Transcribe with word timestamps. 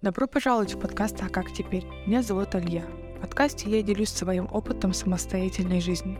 Добро 0.00 0.28
пожаловать 0.28 0.74
в 0.74 0.78
подкаст 0.78 1.20
«А 1.24 1.28
как 1.28 1.52
теперь?». 1.52 1.84
Меня 2.06 2.22
зовут 2.22 2.54
Алья. 2.54 2.84
В 3.16 3.22
подкасте 3.22 3.68
я 3.68 3.82
делюсь 3.82 4.10
своим 4.10 4.46
опытом 4.52 4.92
самостоятельной 4.92 5.80
жизни. 5.80 6.16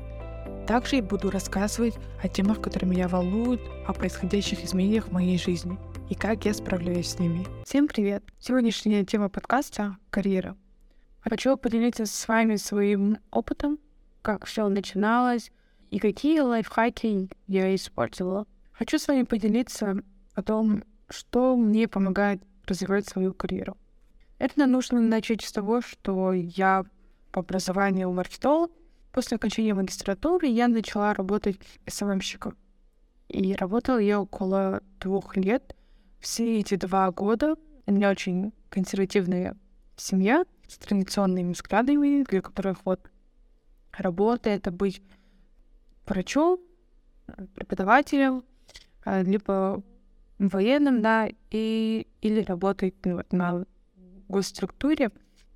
Также 0.67 0.97
я 0.97 1.03
буду 1.05 1.31
рассказывать 1.31 1.95
о 2.21 2.27
темах, 2.27 2.61
которые 2.61 2.91
меня 2.91 3.07
волнуют, 3.07 3.61
о 3.87 3.93
происходящих 3.93 4.65
изменениях 4.65 5.07
в 5.07 5.13
моей 5.13 5.39
жизни 5.39 5.79
и 6.11 6.17
как 6.17 6.45
я 6.45 6.55
справляюсь 6.55 7.11
с 7.11 7.21
ними. 7.21 7.47
Всем 7.65 7.87
привет! 7.87 8.25
Сегодняшняя 8.41 9.05
тема 9.05 9.29
подкаста— 9.29 9.97
карьера. 10.11 10.57
Хочу 11.21 11.57
поделиться 11.57 12.05
с 12.05 12.27
вами 12.27 12.57
своим 12.57 13.19
опытом, 13.31 13.79
как 14.23 14.47
все 14.47 14.69
начиналось 14.69 15.53
и 15.93 16.01
какие 16.01 16.41
лайфхаки 16.41 17.31
я 17.47 17.73
использовала. 17.77 18.45
Хочу 18.73 18.99
с 18.99 19.07
вами 19.07 19.23
поделиться 19.23 20.03
о 20.35 20.43
том, 20.43 20.83
что 21.09 21.57
мне 21.57 21.87
помогает 21.87 22.43
развивать 22.69 23.07
свою 23.09 23.35
карьеру. 23.35 23.77
Это 24.39 24.67
нужно 24.67 25.01
начать 25.01 25.43
с 25.43 25.53
того, 25.53 25.81
что 25.81 26.33
я 26.33 26.85
по 27.33 27.41
образованию 27.41 28.13
маркетолог. 28.13 28.71
После 29.13 29.37
окончания 29.37 29.75
магистратуры 29.75 30.47
я 30.47 30.69
начала 30.69 31.13
работать 31.15 31.59
СММщиком. 31.87 32.57
И 33.29 33.55
работала 33.55 33.99
я 33.99 34.21
около 34.21 34.83
двух 35.01 35.37
лет. 35.37 35.75
Все 36.21 36.61
эти 36.61 36.77
два 36.77 37.11
года 37.11 37.57
у 37.87 37.93
меня 37.93 38.11
очень 38.11 38.53
консервативная 38.71 39.57
семья 39.97 40.45
с 40.69 40.79
традиционными 40.79 41.53
взглядами, 41.53 42.23
для 42.25 42.41
которых 42.41 42.79
вот 42.85 43.11
работа— 43.93 44.51
это 44.51 44.71
быть 44.71 45.03
врачом, 46.07 46.61
преподавателем, 47.55 48.45
а, 49.05 49.23
либо 49.23 49.83
военным, 50.39 51.03
да, 51.03 51.29
и, 51.51 52.07
или 52.21 52.43
работать 52.43 52.95
ну, 53.05 53.21
на 53.31 53.65
госструктуре, 54.29 55.11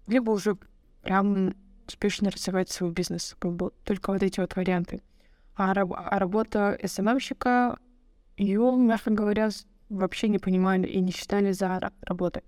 либо 0.06 0.30
уже 0.30 0.56
прям 1.02 1.54
успешно 1.86 2.30
развивать 2.30 2.70
свой 2.70 2.90
бизнес. 2.90 3.36
Только 3.84 4.12
вот 4.12 4.22
эти 4.22 4.40
вот 4.40 4.56
варианты. 4.56 5.02
А, 5.54 5.74
раб- 5.74 5.94
а 5.94 6.18
работа 6.18 6.78
СММщика, 6.82 7.78
ее, 8.36 8.74
мягко 8.76 9.10
говоря, 9.10 9.50
вообще 9.88 10.28
не 10.28 10.38
понимали 10.38 10.86
и 10.86 11.00
не 11.00 11.12
считали 11.12 11.52
за 11.52 11.92
работой. 12.02 12.42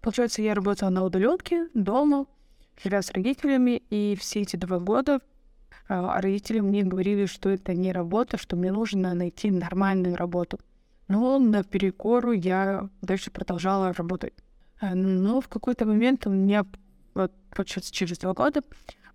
Получается, 0.00 0.42
я 0.42 0.54
работала 0.54 0.90
на 0.90 1.04
удаленке, 1.04 1.68
дома, 1.74 2.26
живя 2.82 3.02
с 3.02 3.10
родителями, 3.10 3.82
и 3.90 4.16
все 4.18 4.40
эти 4.40 4.56
два 4.56 4.78
года 4.78 5.20
а, 5.88 6.20
родители 6.20 6.60
мне 6.60 6.82
говорили, 6.82 7.26
что 7.26 7.48
это 7.50 7.74
не 7.74 7.92
работа, 7.92 8.36
что 8.36 8.56
мне 8.56 8.72
нужно 8.72 9.14
найти 9.14 9.50
нормальную 9.50 10.16
работу. 10.16 10.58
Но 11.10 11.40
на 11.40 11.64
перекору 11.64 12.30
я 12.30 12.88
дальше 13.02 13.32
продолжала 13.32 13.92
работать. 13.92 14.32
Э, 14.80 14.94
но 14.94 15.40
в 15.40 15.48
какой-то 15.48 15.84
момент 15.84 16.24
у 16.28 16.30
меня, 16.30 16.64
вот, 17.14 17.32
получается, 17.50 17.92
через 17.92 18.18
два 18.18 18.32
года 18.32 18.62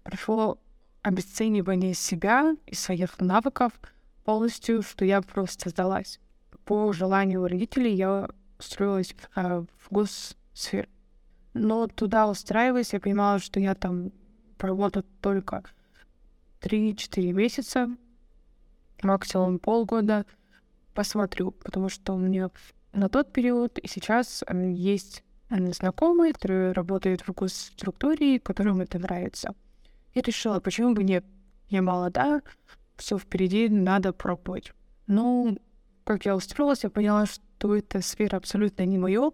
прошло 0.03 0.59
обесценивание 1.03 1.93
себя 1.93 2.57
и 2.65 2.75
своих 2.75 3.17
навыков 3.21 3.71
полностью, 4.25 4.81
что 4.81 5.05
я 5.05 5.21
просто 5.21 5.69
сдалась. 5.69 6.19
По 6.65 6.91
желанию 6.91 7.47
родителей 7.47 7.95
я 7.95 8.27
устроилась 8.59 9.15
э, 9.37 9.63
в 9.79 9.89
госсферу. 9.89 10.89
Но 11.53 11.87
туда 11.87 12.27
устраиваясь, 12.27 12.91
я 12.91 12.99
понимала, 12.99 13.39
что 13.39 13.61
я 13.61 13.73
там 13.73 14.11
проработаю 14.57 15.05
только 15.21 15.63
3-4 16.59 17.31
месяца, 17.31 17.87
максимум 19.01 19.59
полгода— 19.59 20.25
посмотрю, 20.95 21.51
потому 21.51 21.89
что 21.89 22.15
у 22.15 22.17
меня 22.17 22.49
на 22.93 23.09
тот 23.09 23.31
период 23.33 23.77
и 23.77 23.87
сейчас 23.87 24.43
есть 24.49 25.23
знакомые, 25.49 26.33
которые 26.33 26.71
работают 26.71 27.21
в 27.27 27.33
госструктуре, 27.33 28.39
которым 28.39 28.81
это 28.81 28.97
нравится. 28.97 29.53
Я 30.15 30.21
решила, 30.23 30.59
почему 30.59 30.95
бы 30.95 31.03
нет? 31.03 31.23
Я 31.69 31.81
молода, 31.81 32.41
все 32.95 33.17
впереди, 33.19 33.69
надо 33.69 34.13
пробовать. 34.13 34.73
Ну, 35.07 35.59
как 36.03 36.25
я 36.25 36.35
устроилась, 36.35 36.83
я 36.83 36.89
поняла, 36.89 37.25
что 37.25 37.75
эта 37.75 38.01
сфера 38.01 38.37
абсолютно 38.37 38.85
не 38.85 38.97
моё, 38.97 39.33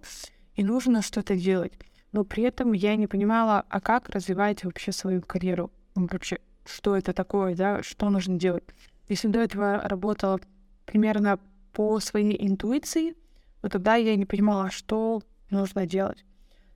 и 0.56 0.64
нужно 0.64 1.02
что-то 1.02 1.36
делать. 1.36 1.74
Но 2.12 2.26
при 2.26 2.44
этом 2.44 2.74
я 2.74 2.96
не 2.96 3.08
понимала, 3.08 3.66
а 3.70 3.80
как 3.80 4.10
развивать 4.10 4.64
вообще 4.64 4.92
свою 4.92 5.22
карьеру. 5.22 5.72
Вообще, 5.96 6.40
что 6.66 6.98
это 6.98 7.14
такое, 7.14 7.56
да, 7.56 7.84
что 7.84 8.10
нужно 8.10 8.38
делать. 8.38 8.64
Если 9.08 9.28
до 9.28 9.40
этого 9.40 9.82
работала 9.86 10.40
примерно 10.86 11.40
по 11.74 12.00
своей 12.00 12.48
интуиции, 12.48 13.16
но 13.62 13.70
тогда 13.70 13.96
я 13.96 14.16
не 14.16 14.26
понимала, 14.26 14.72
что 14.72 15.22
нужно 15.50 15.86
делать. 15.86 16.26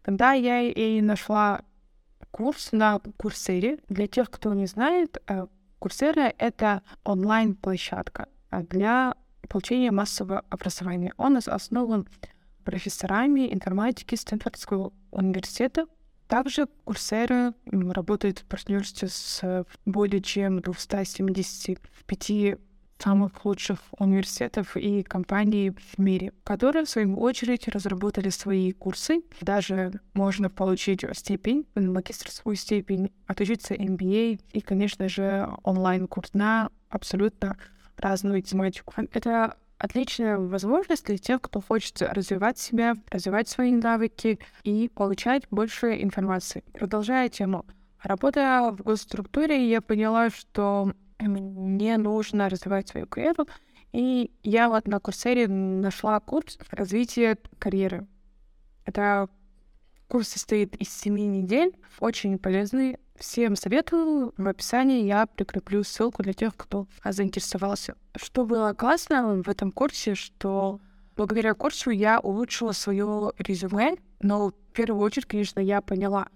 Тогда 0.04 0.34
я 0.34 0.62
и 0.62 1.02
нашла 1.02 1.62
курс 2.32 2.72
на 2.72 3.00
Курсере. 3.18 3.80
Для 3.90 4.08
тех, 4.08 4.30
кто 4.30 4.54
не 4.54 4.68
знает, 4.68 5.18
э, 5.28 5.48
Курсера— 5.80 6.34
это 6.38 6.82
онлайн-площадка 7.04 8.28
для 8.70 9.16
получения 9.48 9.92
массового 9.92 10.44
образования. 10.50 11.14
Он 11.18 11.38
основан 11.38 12.08
профессорами 12.64 13.54
информатики 13.54 14.16
Стэнфордского 14.16 14.92
университета. 15.12 15.86
Также 16.28 16.68
Курсера 16.84 17.54
работает 17.72 18.40
в 18.40 18.46
партнерстве 18.46 19.08
с 19.08 19.66
более 19.86 20.22
чем 20.22 20.60
275 20.60 22.58
самых 23.00 23.46
лучших 23.46 23.80
университетов 24.00 24.78
и 24.78 25.04
компаний 25.04 25.72
в 25.72 26.00
мире, 26.00 26.34
которые, 26.44 26.86
в 26.86 26.90
свою 26.90 27.20
очередь, 27.20 27.68
разработали 27.68 28.30
свои 28.30 28.72
курсы. 28.72 29.22
Даже 29.42 29.92
можно 30.14 30.50
получить 30.50 31.06
степень, 31.14 31.66
магистрскую 31.76 32.56
степень, 32.56 33.12
отучиться 33.28 33.74
MBA 33.74 34.42
и, 34.54 34.62
конечно 34.62 35.10
же, 35.10 35.50
онлайн-курс 35.64 36.34
на 36.34 36.70
абсолютно 36.90 37.58
разную 37.98 38.42
тематику. 38.42 38.94
Это 39.12 39.58
отличная 39.78 40.38
возможность 40.38 41.06
для 41.06 41.18
тех, 41.18 41.42
кто 41.42 41.62
хочет 41.62 42.02
развивать 42.02 42.58
себя, 42.58 42.96
развивать 43.10 43.50
свои 43.50 43.72
навыки 43.72 44.40
и 44.64 44.90
получать 44.90 45.44
больше 45.52 46.02
информации. 46.02 46.64
Продолжая 46.74 47.30
тему. 47.30 47.66
Работая 48.02 48.72
в 48.72 48.84
госструктуре, 48.84 49.70
я 49.70 49.82
поняла, 49.82 50.30
что 50.30 50.94
мне 51.28 51.98
нужно 51.98 52.50
развивать 52.50 52.90
свою 52.90 53.08
карьеру. 53.08 53.48
И 53.92 54.32
я 54.44 54.70
вот 54.70 54.88
на 54.88 55.00
Курсере 55.00 55.48
нашла 55.48 56.20
курс 56.20 56.58
развития 56.70 57.38
карьеры. 57.60 58.08
Это 58.86 59.30
курс 60.08 60.30
состоит 60.30 60.76
из 60.76 60.90
семи 60.90 61.26
недель, 61.26 61.76
очень 62.00 62.38
полезный. 62.38 62.98
Всем 63.16 63.56
советую. 63.56 64.34
В 64.36 64.48
описании 64.48 65.06
я 65.06 65.26
прикреплю 65.26 65.84
ссылку 65.84 66.22
для 66.22 66.34
тех, 66.34 66.56
кто 66.58 66.88
заинтересовался. 67.06 67.96
Что 68.18 68.46
было 68.46 68.74
классно 68.74 69.42
в 69.42 69.48
этом 69.48 69.72
курсе, 69.72 70.16
что 70.16 70.82
благодаря 71.16 71.54
курсу 71.54 71.92
я 71.92 72.20
улучшила 72.20 72.74
свое 72.74 73.32
резюме, 73.38 73.96
но 74.20 74.50
в 74.50 74.54
первую 74.74 75.02
очередь, 75.02 75.28
конечно, 75.28 75.62
я 75.62 75.82
поняла, 75.82 76.28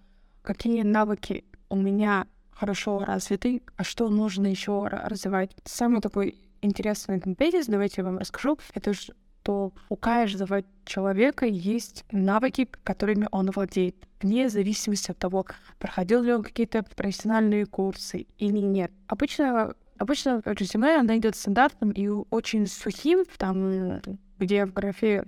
какие 0.41 0.83
навыки 0.83 1.43
у 1.67 1.75
меня 1.75 2.25
хорошо 2.59 2.99
развитый, 2.99 3.63
а 3.77 3.83
что 3.83 4.09
нужно 4.09 4.47
еще 4.47 4.87
развивать. 4.87 5.51
Самый 5.63 6.01
такой 6.01 6.35
интересный 6.61 7.19
тезис, 7.19 7.67
давайте 7.67 7.95
я 7.97 8.03
вам 8.03 8.17
расскажу, 8.17 8.59
это 8.73 8.93
что 8.93 9.73
у 9.87 9.95
каждого 9.95 10.63
человека 10.85 11.45
есть 11.45 12.03
навыки, 12.11 12.67
которыми 12.83 13.27
он 13.31 13.51
владеет, 13.51 13.95
вне 14.21 14.49
зависимости 14.49 15.11
от 15.11 15.17
того, 15.17 15.45
проходил 15.79 16.21
ли 16.21 16.33
он 16.33 16.43
какие-то 16.43 16.83
профессиональные 16.83 17.65
курсы 17.65 18.27
или 18.37 18.59
нет. 18.59 18.91
Обычно 19.07 19.73
Обычно 19.99 20.41
резюме, 20.45 20.97
она 20.97 21.17
идет 21.17 21.35
стандартным 21.35 21.91
и 21.91 22.07
очень 22.07 22.67
сухим, 22.67 23.25
там, 23.37 24.01
где 24.37 24.65
в 24.65 24.71
графе 24.71 25.25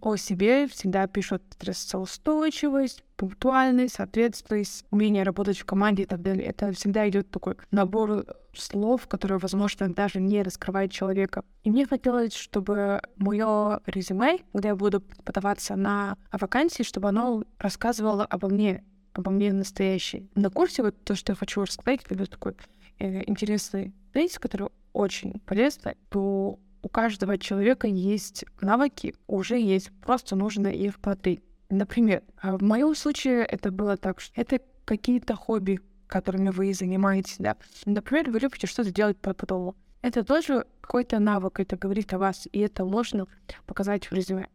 о 0.00 0.16
себе 0.16 0.66
всегда 0.68 1.06
пишут 1.06 1.42
стрессоустойчивость, 1.50 3.04
пунктуальность, 3.16 4.00
ответственность, 4.00 4.84
умение 4.90 5.22
работать 5.24 5.58
в 5.58 5.64
команде 5.64 6.04
и 6.04 6.06
так 6.06 6.22
далее. 6.22 6.46
Это 6.46 6.72
всегда 6.72 7.08
идет 7.08 7.30
такой 7.30 7.56
набор 7.70 8.24
слов, 8.54 9.06
которые, 9.06 9.38
возможно, 9.38 9.92
даже 9.92 10.20
не 10.20 10.42
раскрывают 10.42 10.92
человека. 10.92 11.44
И 11.62 11.70
мне 11.70 11.86
хотелось, 11.86 12.34
чтобы 12.34 13.00
мое 13.16 13.80
резюме, 13.86 14.38
когда 14.52 14.70
я 14.70 14.76
буду 14.76 15.00
подаваться 15.00 15.76
на 15.76 16.16
вакансии, 16.32 16.82
чтобы 16.82 17.08
оно 17.08 17.44
рассказывало 17.58 18.24
обо 18.24 18.48
мне, 18.48 18.84
обо 19.12 19.30
мне 19.30 19.52
настоящей. 19.52 20.28
На 20.34 20.50
курсе 20.50 20.82
вот 20.82 21.02
то, 21.04 21.14
что 21.14 21.32
я 21.32 21.36
хочу 21.36 21.62
рассказать, 21.62 22.00
это 22.08 22.26
такой 22.26 22.54
э, 22.98 23.22
интересный 23.28 23.92
тезис, 24.12 24.38
который 24.38 24.68
очень 24.92 25.40
полезный, 25.40 25.96
то 26.08 26.58
у 26.82 26.88
каждого 26.88 27.38
человека 27.38 27.86
есть 27.86 28.44
навыки, 28.60 29.14
уже 29.26 29.58
есть, 29.58 29.90
просто 30.00 30.36
нужно 30.36 30.68
их 30.68 30.94
смотреть. 31.02 31.42
Например, 31.68 32.22
а 32.40 32.56
в 32.56 32.62
моем 32.62 32.94
случае 32.94 33.44
это 33.44 33.70
было 33.70 33.96
так, 33.96 34.20
что 34.20 34.40
это 34.40 34.60
какие-то 34.84 35.36
хобби, 35.36 35.80
которыми 36.06 36.50
вы 36.50 36.74
занимаетесь, 36.74 37.36
да. 37.38 37.56
Например, 37.86 38.30
вы 38.30 38.40
любите 38.40 38.66
что-то 38.66 38.92
делать 38.92 39.18
по 39.18 39.34
дому. 39.46 39.76
Это 40.02 40.24
тоже 40.24 40.66
какой-то 40.80 41.18
навык, 41.18 41.60
это 41.60 41.76
говорит 41.76 42.12
о 42.12 42.18
вас, 42.18 42.48
и 42.50 42.58
это 42.58 42.84
можно 42.84 43.26
показать 43.66 44.10
в 44.10 44.12
резюме. 44.12 44.48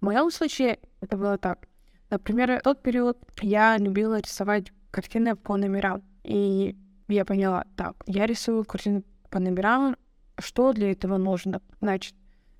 В 0.00 0.04
моем 0.04 0.30
случае 0.30 0.78
это 1.00 1.16
было 1.16 1.38
так. 1.38 1.66
Например, 2.10 2.58
в 2.58 2.62
тот 2.62 2.82
период 2.82 3.18
я 3.40 3.78
любила 3.78 4.20
рисовать 4.20 4.72
картины 4.90 5.34
по 5.34 5.56
номерам. 5.56 6.02
И 6.24 6.76
я 7.08 7.24
поняла, 7.24 7.64
так, 7.76 7.96
я 8.06 8.26
рисую 8.26 8.64
картины 8.64 9.02
по 9.30 9.38
номерам, 9.38 9.96
что 10.42 10.72
для 10.72 10.92
этого 10.92 11.16
нужно? 11.16 11.62
Значит, 11.80 12.14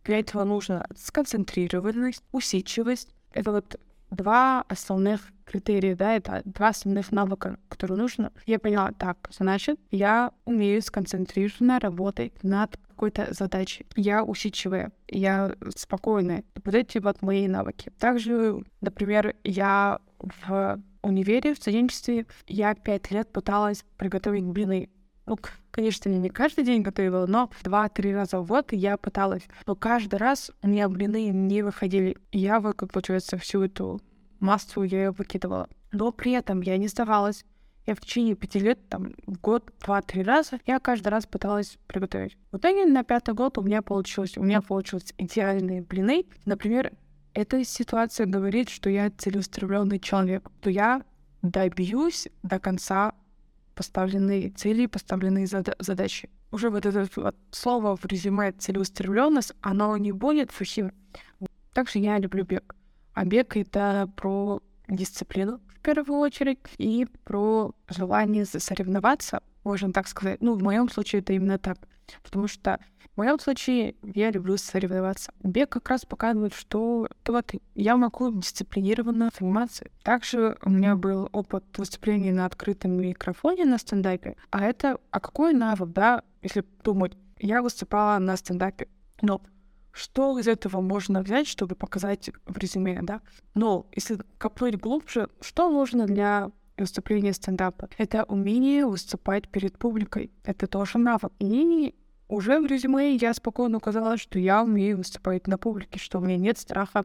для 0.04 0.20
этого 0.20 0.44
нужно 0.44 0.86
сконцентрированность, 0.96 2.24
усидчивость. 2.32 3.14
Это 3.32 3.52
вот 3.52 3.78
два 4.10 4.62
основных 4.68 5.20
критерия, 5.44 5.96
да, 5.96 6.16
это 6.16 6.42
два 6.44 6.68
основных 6.68 7.12
навыка, 7.12 7.58
которые 7.68 7.98
нужно. 7.98 8.32
Я 8.46 8.58
поняла, 8.58 8.92
так, 8.92 9.28
значит, 9.30 9.78
я 9.90 10.32
умею 10.44 10.82
сконцентрированно 10.82 11.80
работать 11.80 12.42
над 12.42 12.78
какой-то 12.88 13.32
задачей. 13.32 13.86
Я 13.96 14.22
усидчивая, 14.22 14.92
я 15.08 15.54
спокойная. 15.74 16.44
Вот 16.64 16.74
эти 16.74 16.98
вот 16.98 17.22
мои 17.22 17.48
навыки. 17.48 17.92
Также, 17.98 18.62
например, 18.80 19.34
я 19.44 19.98
в 20.18 20.80
универе, 21.02 21.54
в 21.54 21.58
студенчестве, 21.58 22.26
я 22.46 22.74
пять 22.74 23.10
лет 23.10 23.32
пыталась 23.32 23.84
приготовить 23.96 24.44
блины. 24.44 24.88
Ну, 25.26 25.38
конечно, 25.70 26.08
не 26.08 26.30
каждый 26.30 26.64
день 26.64 26.82
готовила, 26.82 27.26
но 27.26 27.50
два-три 27.62 28.14
раза 28.14 28.40
в 28.40 28.46
год 28.46 28.72
я 28.72 28.96
пыталась. 28.96 29.42
Но 29.66 29.76
каждый 29.76 30.16
раз 30.16 30.50
у 30.62 30.68
меня 30.68 30.88
блины 30.88 31.28
не 31.28 31.62
выходили. 31.62 32.16
Я, 32.32 32.60
вот, 32.60 32.76
как 32.76 32.92
получается, 32.92 33.38
всю 33.38 33.62
эту 33.62 34.00
массу 34.40 34.82
я 34.82 35.04
ее 35.04 35.10
выкидывала. 35.12 35.68
Но 35.92 36.10
при 36.10 36.32
этом 36.32 36.60
я 36.60 36.76
не 36.76 36.88
сдавалась. 36.88 37.44
Я 37.86 37.94
в 37.96 38.00
течение 38.00 38.36
пяти 38.36 38.60
лет, 38.60 38.88
там, 38.88 39.12
в 39.26 39.40
год, 39.40 39.72
два-три 39.80 40.22
раза, 40.22 40.60
я 40.66 40.78
каждый 40.78 41.08
раз 41.08 41.26
пыталась 41.26 41.78
приготовить. 41.88 42.38
В 42.52 42.58
итоге 42.58 42.86
на 42.86 43.02
пятый 43.02 43.34
год 43.34 43.58
у 43.58 43.62
меня 43.62 43.82
получилось, 43.82 44.38
у 44.38 44.42
меня 44.42 44.60
получились 44.60 45.12
идеальные 45.18 45.82
блины. 45.82 46.24
Например, 46.44 46.92
эта 47.34 47.64
ситуация 47.64 48.26
говорит, 48.26 48.68
что 48.68 48.88
я 48.88 49.10
целеустремленный 49.10 49.98
человек, 49.98 50.48
то 50.60 50.70
я 50.70 51.02
добьюсь 51.42 52.28
до 52.44 52.60
конца 52.60 53.14
поставленные 53.74 54.50
цели, 54.50 54.86
поставленные 54.86 55.46
зад- 55.46 55.76
задачи. 55.78 56.30
Уже 56.50 56.70
вот 56.70 56.86
это 56.86 57.08
вот 57.16 57.36
слово 57.50 57.96
в 57.96 58.04
резюме 58.04 58.52
целеустремленность, 58.52 59.52
оно 59.60 59.96
не 59.96 60.12
будет 60.12 60.50
сухим. 60.52 60.92
Также 61.72 61.98
я 61.98 62.18
люблю 62.18 62.44
бег. 62.44 62.74
А 63.14 63.24
бег— 63.24 63.56
это 63.58 64.10
про 64.16 64.60
дисциплину 64.88 65.60
в 65.68 65.80
первую 65.80 66.18
очередь 66.20 66.58
и 66.78 67.06
про 67.24 67.72
желание 67.88 68.44
соревноваться, 68.44 69.42
можно 69.64 69.92
так 69.92 70.08
сказать. 70.08 70.40
Ну, 70.40 70.54
в 70.54 70.62
моем 70.62 70.88
случае 70.88 71.20
это 71.20 71.32
именно 71.32 71.58
так. 71.58 71.78
Потому 72.22 72.48
что 72.48 72.78
в 73.14 73.18
моем 73.18 73.38
случае 73.38 73.94
я 74.02 74.30
люблю 74.30 74.56
соревноваться. 74.56 75.32
Бег 75.42 75.70
как 75.70 75.88
раз 75.88 76.04
показывает, 76.04 76.54
что 76.54 77.08
вот 77.26 77.52
я 77.74 77.96
могу 77.96 78.32
дисциплинированно 78.32 79.30
заниматься. 79.38 79.86
Также 80.02 80.56
у 80.62 80.70
меня 80.70 80.96
был 80.96 81.28
опыт 81.32 81.64
выступления 81.76 82.32
на 82.32 82.46
открытом 82.46 82.92
микрофоне 82.92 83.64
на 83.66 83.78
стендапе. 83.78 84.36
А 84.50 84.64
это, 84.64 84.98
а 85.10 85.20
какой 85.20 85.52
навык, 85.52 85.90
да, 85.90 86.22
если 86.40 86.64
думать, 86.82 87.12
я 87.38 87.60
выступала 87.60 88.18
на 88.18 88.36
стендапе, 88.36 88.88
но 89.20 89.42
что 89.92 90.38
из 90.38 90.48
этого 90.48 90.80
можно 90.80 91.22
взять, 91.22 91.46
чтобы 91.46 91.74
показать 91.74 92.30
в 92.46 92.56
резюме, 92.56 93.00
да? 93.02 93.20
Но 93.54 93.86
если 93.92 94.18
копнуть 94.38 94.76
глубже, 94.76 95.28
что 95.42 95.70
нужно 95.70 96.06
для 96.06 96.50
выступления 96.78 97.32
стендапа? 97.32 97.88
Это 97.98 98.24
умение 98.24 98.86
выступать 98.86 99.48
перед 99.48 99.78
публикой. 99.78 100.30
Это 100.44 100.66
тоже 100.66 100.98
навык. 100.98 101.32
И 101.38 101.94
уже 102.28 102.60
в 102.60 102.66
резюме 102.66 103.14
я 103.14 103.34
спокойно 103.34 103.76
указала, 103.76 104.16
что 104.16 104.38
я 104.38 104.62
умею 104.62 104.98
выступать 104.98 105.46
на 105.46 105.58
публике, 105.58 105.98
что 105.98 106.18
у 106.18 106.22
меня 106.22 106.36
нет 106.36 106.58
страха 106.58 107.04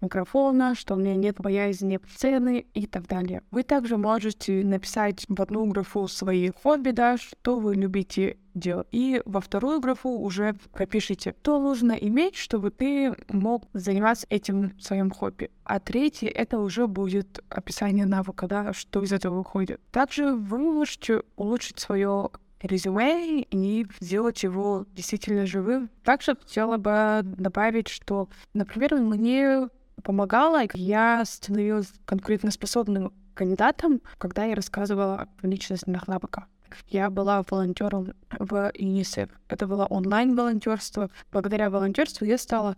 микрофона, 0.00 0.74
что 0.74 0.94
у 0.94 0.98
меня 0.98 1.14
нет 1.14 1.36
боязни 1.38 1.98
сцены 2.12 2.66
и 2.74 2.86
так 2.86 3.06
далее. 3.06 3.42
Вы 3.50 3.62
также 3.62 3.96
можете 3.96 4.64
написать 4.64 5.24
в 5.28 5.40
одну 5.40 5.66
графу 5.66 6.08
свои 6.08 6.50
хобби, 6.50 6.90
да, 6.90 7.16
что 7.16 7.58
вы 7.58 7.74
любите 7.74 8.38
делать. 8.54 8.86
И 8.90 9.22
во 9.24 9.40
вторую 9.40 9.80
графу 9.80 10.10
уже 10.10 10.54
пропишите, 10.72 11.34
что 11.42 11.60
нужно 11.60 11.92
иметь, 11.92 12.36
чтобы 12.36 12.70
ты 12.70 13.14
мог 13.28 13.64
заниматься 13.72 14.26
этим 14.30 14.78
своим 14.80 15.10
хобби. 15.10 15.50
А 15.64 15.78
третий— 15.78 16.26
это 16.34 16.58
уже 16.58 16.86
будет 16.86 17.44
описание 17.48 18.06
навыка, 18.06 18.46
да, 18.46 18.72
что 18.72 19.02
из 19.02 19.12
этого 19.12 19.36
выходит. 19.36 19.80
Также 19.92 20.34
вы 20.34 20.58
можете 20.58 21.22
улучшить 21.36 21.78
свое 21.78 22.30
резюме 22.62 23.42
и 23.42 23.86
сделать 24.00 24.42
его 24.42 24.86
действительно 24.94 25.46
живым. 25.46 25.90
Также 26.04 26.34
хотела 26.34 26.78
бы 26.78 27.20
добавить, 27.22 27.88
что, 27.88 28.28
например, 28.54 28.96
мне 28.96 29.68
помогала, 30.02 30.62
я 30.74 31.24
становилась 31.24 31.92
конкурентоспособным 32.04 33.12
кандидатом, 33.34 34.00
когда 34.18 34.44
я 34.44 34.54
рассказывала 34.54 35.28
о 35.42 35.46
личностных 35.46 36.08
навыках. 36.08 36.44
Я 36.88 37.10
была 37.10 37.44
волонтером 37.48 38.12
в 38.38 38.72
ЮНИСЕФ. 38.74 39.28
Это 39.48 39.66
было 39.66 39.86
онлайн-волонтерство. 39.86 41.10
Благодаря 41.30 41.70
волонтерству 41.70 42.24
я 42.24 42.38
стала 42.38 42.76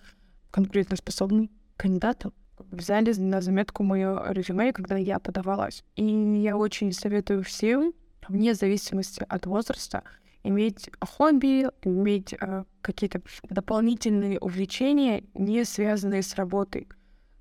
конкурентоспособным 0.51 1.51
кандидатом. 1.77 2.33
Взяли 2.71 3.13
на 3.15 3.41
заметку 3.41 3.83
мое 3.83 4.33
резюме, 4.33 4.73
когда 4.73 4.97
я 4.97 5.19
подавалась. 5.19 5.85
И 5.97 6.05
я 6.05 6.57
очень 6.57 6.93
советую 6.93 7.45
всем, 7.45 7.95
вне 8.29 8.55
зависимости 8.55 9.25
от 9.29 9.47
возраста, 9.47 10.03
иметь 10.43 10.91
хобби, 11.01 11.69
иметь 11.83 12.35
э, 12.35 12.65
какие-то 12.83 13.23
дополнительные 13.49 14.39
увлечения, 14.39 15.25
не 15.35 15.65
связанные 15.65 16.23
с 16.23 16.35
работой 16.35 16.89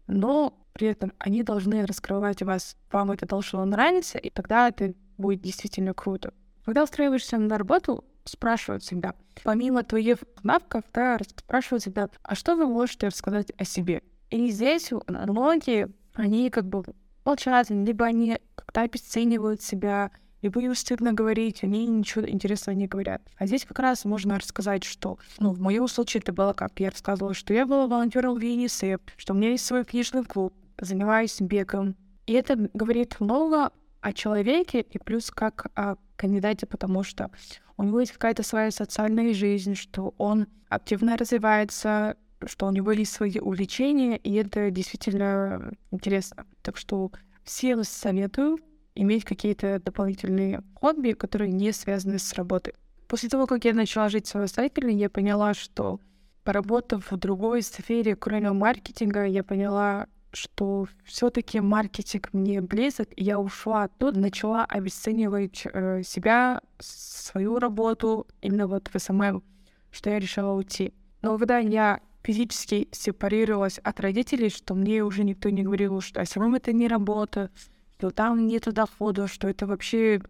но 0.08 0.58
при 0.74 0.88
этом 0.88 1.14
они 1.20 1.44
должны 1.44 1.86
раскрывать 1.86 2.42
вас, 2.42 2.78
вам 2.92 3.12
это 3.12 3.26
должно 3.26 3.64
нравиться, 3.66 4.18
и 4.18 4.30
тогда 4.30 4.70
это 4.70 4.94
будет 5.18 5.42
действительно 5.42 5.94
круто. 5.94 6.34
Когда 6.66 6.84
устраиваешься 6.84 7.38
на 7.38 7.58
работу, 7.58 8.04
спрашивают 8.26 8.84
всегда, 8.84 9.16
помимо 9.44 9.84
твоих 9.84 10.20
навыков, 10.44 10.84
да, 10.94 11.18
спрашивают 11.38 11.84
всегда, 11.84 12.10
а 12.24 12.36
что 12.36 12.56
вы 12.56 12.68
можете 12.68 13.08
рассказать 13.08 13.52
о 13.58 13.64
себе? 13.64 14.04
И 14.30 14.50
здесь 14.50 14.92
многие, 15.08 15.90
они 16.14 16.50
как 16.50 16.66
бы 16.66 16.84
молчат, 17.24 17.70
либо 17.70 18.06
они 18.06 18.38
как-то 18.56 18.82
обесценивают 18.82 19.62
себя, 19.62 20.12
либо 20.42 20.62
им 20.62 20.76
стыдно 20.76 21.14
говорить, 21.14 21.64
они 21.64 21.88
ничего 21.88 22.28
интересного 22.28 22.76
не 22.76 22.88
говорят. 22.88 23.22
А 23.38 23.46
здесь 23.48 23.66
как 23.66 23.80
раз 23.80 24.06
можно 24.06 24.38
рассказать, 24.38 24.84
что, 24.84 25.18
ну, 25.40 25.52
в 25.52 25.60
моем 25.60 25.88
случае 25.88 26.22
это 26.22 26.34
было 26.34 26.54
как, 26.54 26.80
я 26.80 26.90
рассказывала, 26.90 27.34
что 27.34 27.54
я 27.54 27.66
была 27.66 27.88
волонтером 27.88 28.36
в 28.36 28.42
ЮНИСЕФ, 28.42 29.00
что 29.18 29.34
у 29.34 29.38
меня 29.38 29.52
есть 29.52 29.66
свой 29.66 29.84
книжный 29.84 30.24
клуб, 30.24 30.54
занимаюсь 30.80 31.42
бегом. 31.42 31.96
И 32.26 32.34
это 32.34 32.56
говорит 32.74 33.20
много 33.20 33.72
о 34.02 34.14
человеке 34.14 34.82
и 34.82 35.00
плюс 35.00 35.32
как 35.32 35.68
о 35.76 35.96
кандидате, 36.16 36.66
потому 36.66 37.04
что 37.04 37.32
у 37.78 37.84
него 37.84 38.00
есть 38.00 38.12
какая-то 38.12 38.44
своя 38.44 38.72
социальная 38.72 39.34
жизнь, 39.34 39.76
что 39.76 40.14
он 40.18 40.48
активно 40.70 41.18
развивается, 41.18 42.18
что 42.46 42.68
у 42.68 42.72
него 42.72 42.92
есть 42.92 43.14
свои 43.14 43.40
увлечения, 43.40 44.18
и 44.18 44.34
это 44.34 44.70
действительно 44.72 45.72
интересно. 45.92 46.46
Так 46.62 46.78
что 46.78 47.12
всем 47.44 47.84
советую 47.84 48.60
иметь 48.98 49.26
какие-то 49.26 49.80
дополнительные 49.80 50.64
хобби, 50.76 51.14
которые 51.14 51.52
не 51.52 51.72
связаны 51.72 52.20
с 52.20 52.34
работой. 52.34 52.74
После 53.08 53.30
того, 53.30 53.48
как 53.48 53.64
я 53.66 53.74
начала 53.74 54.10
жить 54.10 54.28
самостоятельно, 54.28 54.90
я 54.90 55.10
поняла, 55.10 55.54
что 55.54 56.00
поработав 56.44 57.12
в 57.12 57.18
другой 57.18 57.62
сфере, 57.62 58.16
кроме 58.16 58.52
маркетинга, 58.52 59.26
я 59.26 59.44
поняла, 59.44 60.08
что 60.32 60.88
все-таки 61.04 61.60
маркетинг 61.60 62.30
мне 62.34 62.62
близок, 62.62 63.10
и 63.16 63.24
я 63.24 63.40
ушла 63.40 63.84
оттуда, 63.84 64.20
начала 64.20 64.66
обесценивать 64.66 65.64
э, 65.66 66.04
себя, 66.04 66.62
свою 66.80 67.60
работу, 67.60 68.28
именно 68.42 68.68
вот 68.68 68.90
в 68.94 69.00
SMM, 69.00 69.44
что 69.92 70.10
я 70.10 70.20
решила 70.20 70.54
уйти. 70.54 70.94
Но 71.22 71.38
когда 71.38 71.60
я 71.60 72.02
физически 72.24 72.90
сепарировалась 72.92 73.80
от 73.80 74.00
родителей, 74.00 74.50
что 74.50 74.76
мне 74.76 75.04
уже 75.04 75.24
никто 75.24 75.50
не 75.50 75.64
говорил, 75.64 76.02
что 76.02 76.24
СММ— 76.24 76.56
это 76.56 76.74
не 76.74 76.88
работа, 76.88 77.52
что 77.98 78.12
там 78.12 78.46
нету 78.46 78.72
дохода, 78.72 79.28
что 79.28 79.48
это 79.48 79.66
вообще 79.66 80.22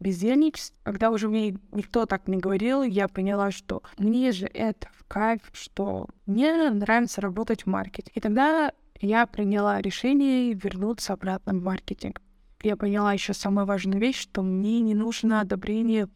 бездельничество. 0.00 0.76
Когда 0.82 1.10
уже 1.10 1.28
мне 1.28 1.56
никто 1.70 2.04
так 2.04 2.26
не 2.26 2.36
говорил, 2.36 2.82
я 2.82 3.06
поняла, 3.06 3.52
что 3.52 3.82
мне 3.96 4.32
же 4.32 4.46
это 4.46 4.88
в 4.92 5.04
кайф, 5.04 5.40
что 5.52 6.08
мне 6.26 6.70
нравится 6.70 7.20
работать 7.20 7.62
в 7.62 7.66
маркете. 7.66 8.10
И 8.14 8.20
тогда 8.20 8.72
я 9.00 9.26
приняла 9.26 9.80
решение 9.80 10.52
вернуться 10.52 11.12
обратно 11.12 11.52
в 11.52 11.62
маркетинг. 11.62 12.20
Я 12.62 12.76
поняла 12.76 13.12
еще 13.12 13.34
самую 13.34 13.66
важную 13.66 14.00
вещь, 14.00 14.20
что 14.20 14.42
мне 14.42 14.80
не 14.80 14.94
нужно 14.94 15.40
одобрение 15.40 16.08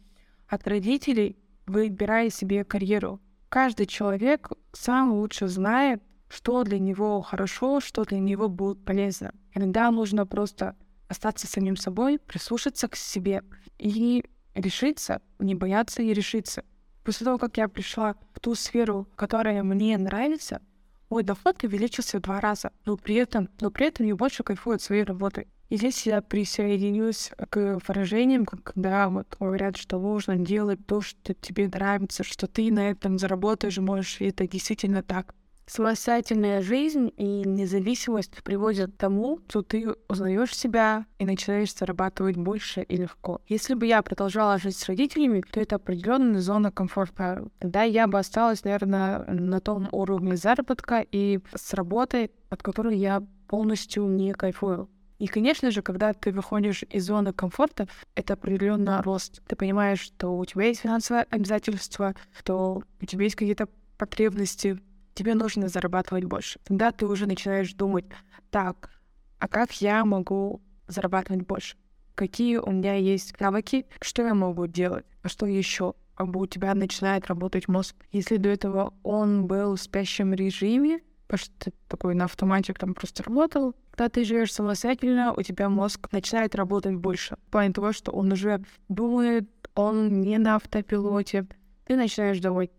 от 0.48 0.66
родителей, 0.66 1.36
выбирая 1.66 2.30
себе 2.30 2.64
карьеру. 2.64 3.20
Каждый 3.48 3.86
человек 3.86 4.50
сам 4.72 5.12
лучше 5.12 5.46
знает, 5.46 6.02
что 6.28 6.64
для 6.64 6.80
него 6.80 7.22
хорошо, 7.22 7.78
что 7.80 8.04
для 8.04 8.18
него 8.18 8.48
будет 8.48 8.84
полезно. 8.84 9.32
Иногда 9.54 9.90
нужно 9.92 10.26
просто 10.26 10.74
остаться 11.08 11.46
самим 11.46 11.76
собой, 11.76 12.18
прислушаться 12.18 12.88
к 12.88 12.96
себе 12.96 13.42
и 13.78 14.24
решиться, 14.54 15.22
не 15.38 15.54
бояться 15.54 16.02
и 16.02 16.12
решиться. 16.12 16.64
После 17.04 17.24
того, 17.24 17.38
как 17.38 17.56
я 17.56 17.68
пришла 17.68 18.16
в 18.32 18.40
ту 18.40 18.54
сферу, 18.54 19.06
которая 19.14 19.62
мне 19.62 19.96
нравится, 19.96 20.60
мой 21.08 21.22
доход 21.22 21.62
увеличился 21.62 22.18
в 22.18 22.22
два 22.22 22.40
раза, 22.40 22.72
но 22.84 22.96
при 22.96 23.14
этом, 23.14 23.48
но 23.60 23.70
при 23.70 23.86
этом 23.86 24.06
я 24.06 24.16
больше 24.16 24.42
кайфую 24.42 24.76
от 24.76 24.82
своей 24.82 25.04
работы. 25.04 25.46
И 25.68 25.76
здесь 25.76 26.06
я 26.06 26.22
присоединюсь 26.22 27.30
к 27.50 27.80
выражениям, 27.86 28.44
когда 28.44 29.08
вот 29.08 29.36
говорят, 29.38 29.76
что 29.76 29.98
нужно 29.98 30.36
делать 30.36 30.84
то, 30.86 31.00
что 31.00 31.34
тебе 31.34 31.68
нравится, 31.68 32.22
что 32.22 32.46
ты 32.46 32.72
на 32.72 32.90
этом 32.90 33.18
заработаешь, 33.18 33.78
можешь, 33.78 34.20
и 34.20 34.26
это 34.26 34.46
действительно 34.46 35.02
так. 35.02 35.34
Самостоятельная 35.68 36.62
жизнь 36.62 37.12
и 37.16 37.42
независимость 37.44 38.42
приводят 38.44 38.92
к 38.92 38.96
тому, 38.96 39.40
что 39.48 39.62
ты 39.62 39.94
узнаешь 40.08 40.56
себя 40.56 41.06
и 41.18 41.26
начинаешь 41.26 41.74
зарабатывать 41.74 42.36
больше 42.36 42.82
и 42.82 42.96
легко. 42.96 43.40
Если 43.48 43.74
бы 43.74 43.84
я 43.84 44.00
продолжала 44.02 44.58
жить 44.58 44.76
с 44.76 44.86
родителями, 44.86 45.42
то 45.50 45.60
это 45.60 45.76
определенная 45.76 46.40
зона 46.40 46.70
комфорта. 46.70 47.48
Тогда 47.58 47.82
я 47.82 48.06
бы 48.06 48.20
осталась, 48.20 48.62
наверное, 48.62 49.24
на 49.24 49.60
том 49.60 49.88
уровне 49.90 50.36
заработка 50.36 51.04
и 51.10 51.40
с 51.52 51.74
работой, 51.74 52.30
от 52.48 52.62
которой 52.62 52.96
я 52.96 53.24
полностью 53.48 54.06
не 54.06 54.34
кайфую. 54.34 54.88
И, 55.18 55.26
конечно 55.26 55.72
же, 55.72 55.82
когда 55.82 56.12
ты 56.12 56.30
выходишь 56.30 56.84
из 56.90 57.06
зоны 57.06 57.32
комфорта, 57.32 57.88
это 58.14 58.34
определенно 58.34 59.02
рост. 59.02 59.42
Ты 59.48 59.56
понимаешь, 59.56 60.00
что 60.00 60.38
у 60.38 60.44
тебя 60.44 60.66
есть 60.66 60.80
финансовые 60.80 61.26
обязательства, 61.30 62.14
что 62.38 62.82
у 63.00 63.04
тебя 63.04 63.24
есть 63.24 63.34
какие-то 63.34 63.68
потребности, 63.98 64.78
тебе 65.16 65.34
нужно 65.34 65.68
зарабатывать 65.68 66.24
больше. 66.24 66.60
Тогда 66.64 66.92
ты 66.92 67.06
уже 67.06 67.26
начинаешь 67.26 67.72
думать, 67.74 68.04
так, 68.50 68.90
а 69.38 69.48
как 69.48 69.72
я 69.80 70.04
могу 70.04 70.60
зарабатывать 70.86 71.42
больше? 71.42 71.76
Какие 72.14 72.58
у 72.58 72.70
меня 72.70 72.94
есть 72.94 73.38
навыки, 73.40 73.86
что 74.00 74.22
я 74.22 74.34
могу 74.34 74.66
делать, 74.66 75.04
а 75.22 75.28
что 75.28 75.46
еще? 75.46 75.94
Бы 76.18 76.40
у 76.40 76.46
тебя 76.46 76.74
начинает 76.74 77.26
работать 77.26 77.68
мозг. 77.68 77.94
Если 78.10 78.36
до 78.36 78.48
этого 78.48 78.94
он 79.02 79.46
был 79.46 79.76
в 79.76 79.80
спящем 79.80 80.32
режиме, 80.32 81.00
потому 81.26 81.38
что 81.38 81.52
ты 81.58 81.72
такой 81.88 82.14
на 82.14 82.24
автомате 82.24 82.72
там 82.72 82.94
просто 82.94 83.22
работал, 83.22 83.74
когда 83.90 84.08
ты 84.08 84.24
живешь 84.24 84.54
самостоятельно, 84.54 85.34
у 85.36 85.42
тебя 85.42 85.68
мозг 85.68 86.08
начинает 86.12 86.54
работать 86.54 86.94
больше. 86.94 87.36
В 87.48 87.50
плане 87.50 87.74
того, 87.74 87.92
что 87.92 88.12
он 88.12 88.32
уже 88.32 88.62
думает, 88.88 89.48
он 89.74 90.20
не 90.20 90.38
на 90.38 90.56
автопилоте. 90.56 91.46
Ты 91.84 91.96
начинаешь 91.96 92.40
думать, 92.40 92.70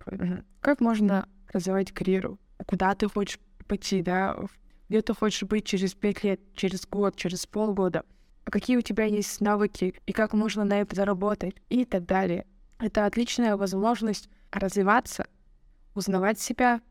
как 0.59 0.81
можно 0.81 1.27
развивать 1.51 1.91
карьеру, 1.91 2.39
куда 2.65 2.95
ты 2.95 3.07
хочешь 3.07 3.39
пойти, 3.67 4.01
да, 4.01 4.37
где 4.89 5.01
ты 5.01 5.13
хочешь 5.13 5.43
быть 5.43 5.65
через 5.65 5.93
пять 5.93 6.23
лет, 6.23 6.39
через 6.53 6.87
год, 6.87 7.15
через 7.15 7.45
полгода, 7.45 8.03
а 8.45 8.51
какие 8.51 8.77
у 8.77 8.81
тебя 8.81 9.05
есть 9.05 9.41
навыки 9.41 9.93
и 10.05 10.13
как 10.13 10.33
можно 10.33 10.63
на 10.63 10.81
это 10.81 10.95
заработать 10.95 11.55
и 11.69 11.85
так 11.85 12.05
далее. 12.05 12.45
Это 12.79 13.05
отличная 13.05 13.57
возможность 13.57 14.29
развиваться, 14.51 15.27
узнавать 15.95 16.39
себя, 16.39 16.81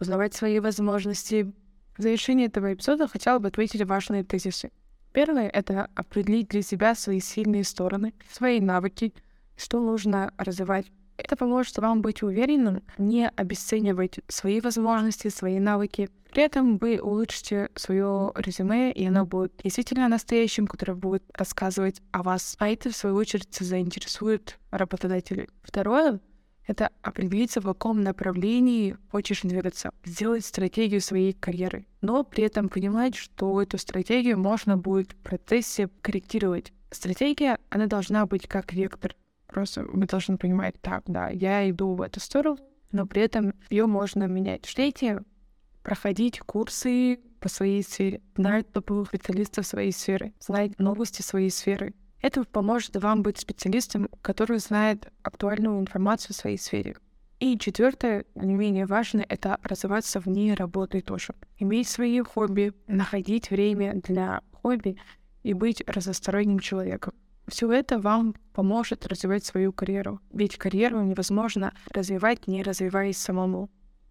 узнавать 0.00 0.34
свои 0.34 0.58
возможности. 0.58 1.52
В 1.96 2.02
завершении 2.02 2.46
этого 2.46 2.74
эпизода 2.74 3.06
хотела 3.06 3.38
бы 3.38 3.48
ответить 3.48 3.82
важные 3.82 4.24
тезисы. 4.24 4.72
Первое— 5.12 5.48
это 5.50 5.88
определить 5.94 6.48
для 6.48 6.62
себя 6.62 6.96
свои 6.96 7.20
сильные 7.20 7.62
стороны, 7.62 8.14
свои 8.32 8.60
навыки, 8.60 9.14
что 9.56 9.80
нужно 9.80 10.34
развивать 10.36 10.90
это 11.16 11.36
поможет 11.36 11.78
вам 11.78 12.02
быть 12.02 12.22
уверенным, 12.22 12.82
не 12.98 13.28
обесценивать 13.28 14.20
свои 14.28 14.60
возможности, 14.60 15.28
свои 15.28 15.58
навыки. 15.58 16.10
При 16.30 16.42
этом 16.42 16.78
вы 16.78 17.00
улучшите 17.00 17.70
свое 17.76 18.32
резюме, 18.34 18.90
и 18.92 19.06
оно 19.06 19.24
будет 19.24 19.52
действительно 19.62 20.08
настоящим, 20.08 20.66
которое 20.66 20.94
будет 20.94 21.22
рассказывать 21.32 22.02
о 22.10 22.22
вас. 22.22 22.56
А 22.58 22.68
это, 22.68 22.90
в 22.90 22.96
свою 22.96 23.16
очередь, 23.16 23.54
заинтересует 23.54 24.58
работодателей. 24.70 25.48
Второе— 25.62 26.20
это 26.66 26.90
определиться, 27.02 27.60
в 27.60 27.64
каком 27.64 28.00
направлении 28.02 28.96
хочешь 29.10 29.42
двигаться, 29.42 29.90
сделать 30.04 30.44
стратегию 30.44 31.00
своей 31.00 31.34
карьеры, 31.34 31.86
но 32.00 32.24
при 32.24 32.44
этом 32.44 32.68
понимать, 32.68 33.14
что 33.14 33.62
эту 33.62 33.78
стратегию 33.78 34.38
можно 34.38 34.76
будет 34.76 35.12
в 35.12 35.16
процессе 35.16 35.88
корректировать. 36.02 36.72
Стратегия, 36.90 37.58
она 37.70 37.86
должна 37.86 38.26
быть 38.26 38.48
как 38.48 38.72
вектор. 38.72 39.14
Просто 39.54 39.86
мы 39.92 40.06
должны 40.06 40.36
понимать, 40.36 40.74
так, 40.80 41.04
да, 41.06 41.28
я 41.28 41.70
иду 41.70 41.94
в 41.94 42.02
эту 42.02 42.18
сторону, 42.18 42.58
но 42.90 43.06
при 43.06 43.22
этом 43.22 43.54
ее 43.70 43.86
можно 43.86 44.24
менять. 44.24 44.62
Третье— 44.62 45.22
проходить 45.84 46.40
курсы 46.40 47.20
по 47.38 47.48
своей 47.48 47.84
сфере, 47.84 48.20
знать 48.36 48.72
топовых 48.72 49.06
специалистов 49.06 49.64
своей 49.64 49.92
сферы, 49.92 50.32
знать 50.40 50.76
новости 50.80 51.22
своей 51.22 51.50
сферы. 51.50 51.94
Это 52.20 52.42
поможет 52.42 52.96
вам 52.96 53.22
быть 53.22 53.38
специалистом, 53.38 54.08
который 54.22 54.58
знает 54.58 55.12
актуальную 55.22 55.78
информацию 55.78 56.32
в 56.32 56.36
своей 56.36 56.58
сфере. 56.58 56.96
И 57.38 57.56
четвертое, 57.56 58.24
не 58.34 58.54
менее 58.54 58.86
важное, 58.86 59.24
это 59.28 59.60
развиваться 59.62 60.18
вне 60.18 60.54
работы 60.54 61.00
тоже. 61.00 61.32
Иметь 61.58 61.86
свои 61.86 62.20
хобби, 62.22 62.72
находить 62.88 63.50
время 63.50 63.94
для 64.02 64.40
хобби 64.50 64.96
и 65.44 65.52
быть 65.52 65.84
разносторонним 65.86 66.58
человеком. 66.58 67.14
Все 67.46 67.70
это 67.70 67.98
вам 67.98 68.34
поможет 68.52 69.06
развивать 69.06 69.44
свою 69.44 69.72
карьеру. 69.72 70.20
Ведь 70.32 70.56
карьеру 70.56 71.02
невозможно 71.02 71.74
развивать, 71.90 72.46
не 72.46 72.62
развиваясь 72.62 73.18
самому. 73.18 73.68